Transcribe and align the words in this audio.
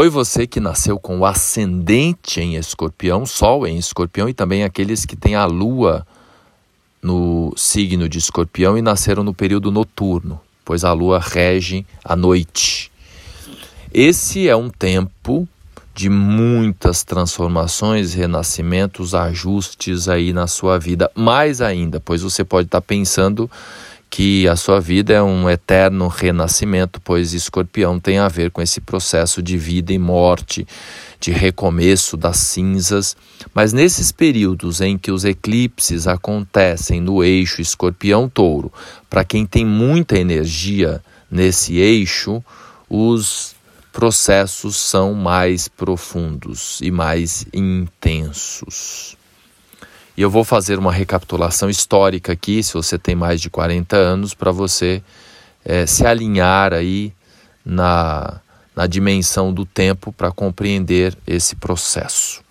Oi, 0.00 0.08
você 0.08 0.46
que 0.46 0.60
nasceu 0.60 0.98
com 0.98 1.18
o 1.18 1.26
ascendente 1.26 2.40
em 2.40 2.56
escorpião, 2.56 3.26
sol 3.26 3.66
em 3.66 3.76
escorpião 3.76 4.30
e 4.30 4.32
também 4.32 4.64
aqueles 4.64 5.04
que 5.04 5.14
têm 5.14 5.34
a 5.34 5.44
lua 5.44 6.06
no 7.02 7.52
signo 7.54 8.08
de 8.08 8.16
escorpião 8.16 8.78
e 8.78 8.80
nasceram 8.80 9.22
no 9.22 9.34
período 9.34 9.70
noturno, 9.70 10.40
pois 10.64 10.84
a 10.84 10.94
lua 10.94 11.20
rege 11.20 11.84
a 12.02 12.16
noite. 12.16 12.90
Esse 13.92 14.48
é 14.48 14.56
um 14.56 14.70
tempo 14.70 15.46
de 15.94 16.08
muitas 16.08 17.04
transformações, 17.04 18.14
renascimentos, 18.14 19.14
ajustes 19.14 20.08
aí 20.08 20.32
na 20.32 20.46
sua 20.46 20.78
vida. 20.78 21.10
Mais 21.14 21.60
ainda, 21.60 22.00
pois 22.00 22.22
você 22.22 22.42
pode 22.42 22.68
estar 22.68 22.80
pensando 22.80 23.50
que 24.10 24.48
a 24.48 24.56
sua 24.56 24.80
vida 24.80 25.12
é 25.12 25.22
um 25.22 25.48
eterno 25.48 26.08
renascimento, 26.08 27.00
pois 27.00 27.32
escorpião 27.32 28.00
tem 28.00 28.18
a 28.18 28.26
ver 28.26 28.50
com 28.50 28.60
esse 28.60 28.80
processo 28.80 29.40
de 29.40 29.56
vida 29.56 29.92
e 29.92 29.98
morte, 29.98 30.66
de 31.20 31.30
recomeço 31.30 32.16
das 32.16 32.38
cinzas. 32.38 33.16
Mas 33.54 33.72
nesses 33.72 34.10
períodos 34.10 34.80
em 34.80 34.98
que 34.98 35.12
os 35.12 35.24
eclipses 35.24 36.08
acontecem 36.08 37.00
no 37.00 37.22
eixo 37.22 37.60
escorpião-touro, 37.60 38.72
para 39.08 39.24
quem 39.24 39.46
tem 39.46 39.64
muita 39.64 40.18
energia 40.18 41.00
nesse 41.30 41.76
eixo, 41.76 42.42
os 42.88 43.54
processos 43.92 44.76
são 44.76 45.14
mais 45.14 45.68
profundos 45.68 46.80
e 46.82 46.90
mais 46.90 47.46
intensos. 47.52 49.19
E 50.20 50.22
eu 50.22 50.28
vou 50.28 50.44
fazer 50.44 50.78
uma 50.78 50.92
recapitulação 50.92 51.70
histórica 51.70 52.34
aqui, 52.34 52.62
se 52.62 52.74
você 52.74 52.98
tem 52.98 53.14
mais 53.14 53.40
de 53.40 53.48
40 53.48 53.96
anos, 53.96 54.34
para 54.34 54.52
você 54.52 55.02
é, 55.64 55.86
se 55.86 56.04
alinhar 56.04 56.74
aí 56.74 57.14
na, 57.64 58.38
na 58.76 58.86
dimensão 58.86 59.50
do 59.50 59.64
tempo 59.64 60.12
para 60.12 60.30
compreender 60.30 61.16
esse 61.26 61.56
processo. 61.56 62.42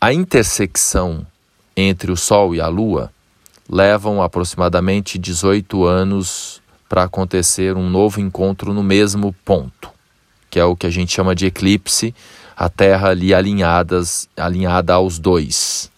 A 0.00 0.12
intersecção 0.12 1.26
entre 1.76 2.12
o 2.12 2.16
Sol 2.16 2.54
e 2.54 2.60
a 2.60 2.68
Lua 2.68 3.10
levam 3.68 4.22
aproximadamente 4.22 5.18
18 5.18 5.84
anos 5.84 6.62
para 6.88 7.02
acontecer 7.02 7.76
um 7.76 7.90
novo 7.90 8.20
encontro 8.20 8.72
no 8.72 8.84
mesmo 8.84 9.34
ponto, 9.44 9.90
que 10.48 10.60
é 10.60 10.64
o 10.64 10.76
que 10.76 10.86
a 10.86 10.90
gente 10.90 11.12
chama 11.12 11.34
de 11.34 11.46
eclipse, 11.46 12.14
a 12.56 12.68
Terra 12.68 13.08
ali 13.08 13.34
alinhadas, 13.34 14.28
alinhada 14.36 14.94
aos 14.94 15.18
dois. 15.18 15.92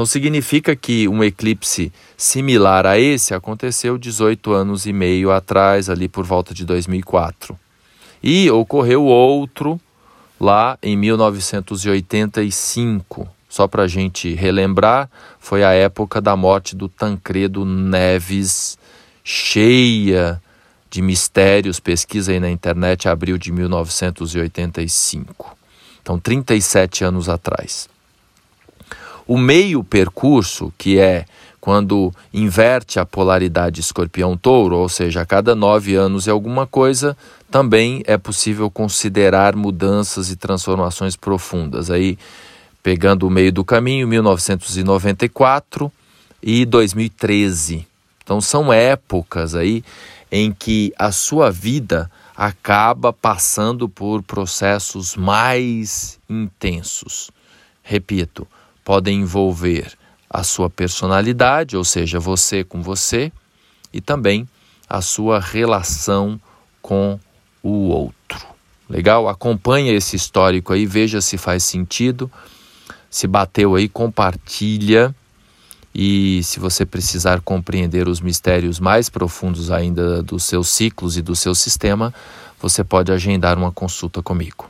Então 0.00 0.06
significa 0.06 0.74
que 0.74 1.06
um 1.06 1.22
eclipse 1.22 1.92
similar 2.16 2.86
a 2.86 2.98
esse 2.98 3.34
aconteceu 3.34 3.98
18 3.98 4.50
anos 4.50 4.86
e 4.86 4.94
meio 4.94 5.30
atrás, 5.30 5.90
ali 5.90 6.08
por 6.08 6.24
volta 6.24 6.54
de 6.54 6.64
2004. 6.64 7.54
E 8.22 8.50
ocorreu 8.50 9.04
outro 9.04 9.78
lá 10.40 10.78
em 10.82 10.96
1985. 10.96 13.28
Só 13.46 13.68
para 13.68 13.82
a 13.82 13.86
gente 13.86 14.32
relembrar, 14.32 15.10
foi 15.38 15.62
a 15.62 15.72
época 15.72 16.18
da 16.18 16.34
morte 16.34 16.74
do 16.74 16.88
Tancredo 16.88 17.66
Neves, 17.66 18.78
cheia 19.22 20.40
de 20.88 21.02
mistérios. 21.02 21.78
Pesquisa 21.78 22.32
aí 22.32 22.40
na 22.40 22.48
internet, 22.48 23.06
abril 23.06 23.36
de 23.36 23.52
1985. 23.52 25.58
Então, 26.00 26.18
37 26.18 27.04
anos 27.04 27.28
atrás. 27.28 27.86
O 29.30 29.38
meio 29.38 29.84
percurso, 29.84 30.74
que 30.76 30.98
é 30.98 31.24
quando 31.60 32.12
inverte 32.34 32.98
a 32.98 33.06
polaridade 33.06 33.80
escorpião-touro, 33.80 34.76
ou 34.76 34.88
seja, 34.88 35.20
a 35.20 35.24
cada 35.24 35.54
nove 35.54 35.94
anos 35.94 36.26
é 36.26 36.32
alguma 36.32 36.66
coisa, 36.66 37.16
também 37.48 38.02
é 38.08 38.18
possível 38.18 38.68
considerar 38.68 39.54
mudanças 39.54 40.32
e 40.32 40.36
transformações 40.36 41.14
profundas. 41.14 41.92
Aí, 41.92 42.18
pegando 42.82 43.24
o 43.24 43.30
meio 43.30 43.52
do 43.52 43.64
caminho, 43.64 44.08
1994 44.08 45.92
e 46.42 46.66
2013. 46.66 47.86
Então, 48.24 48.40
são 48.40 48.72
épocas 48.72 49.54
aí 49.54 49.84
em 50.28 50.50
que 50.50 50.92
a 50.98 51.12
sua 51.12 51.52
vida 51.52 52.10
acaba 52.36 53.12
passando 53.12 53.88
por 53.88 54.24
processos 54.24 55.14
mais 55.14 56.18
intensos. 56.28 57.30
Repito, 57.80 58.44
podem 58.90 59.20
envolver 59.20 59.92
a 60.28 60.42
sua 60.42 60.68
personalidade, 60.68 61.76
ou 61.76 61.84
seja, 61.84 62.18
você 62.18 62.64
com 62.64 62.82
você, 62.82 63.30
e 63.92 64.00
também 64.00 64.48
a 64.88 65.00
sua 65.00 65.38
relação 65.38 66.40
com 66.82 67.16
o 67.62 67.86
outro. 67.86 68.44
Legal? 68.88 69.28
Acompanha 69.28 69.92
esse 69.92 70.16
histórico 70.16 70.72
aí, 70.72 70.86
veja 70.86 71.20
se 71.20 71.38
faz 71.38 71.62
sentido. 71.62 72.28
Se 73.08 73.28
bateu 73.28 73.76
aí, 73.76 73.88
compartilha. 73.88 75.14
E 75.94 76.42
se 76.42 76.58
você 76.58 76.84
precisar 76.84 77.40
compreender 77.42 78.08
os 78.08 78.20
mistérios 78.20 78.80
mais 78.80 79.08
profundos 79.08 79.70
ainda 79.70 80.20
dos 80.20 80.42
seus 80.42 80.66
ciclos 80.66 81.16
e 81.16 81.22
do 81.22 81.36
seu 81.36 81.54
sistema, 81.54 82.12
você 82.60 82.82
pode 82.82 83.12
agendar 83.12 83.56
uma 83.56 83.70
consulta 83.70 84.20
comigo. 84.20 84.68